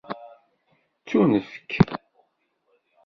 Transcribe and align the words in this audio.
Ttunefk. 1.01 1.71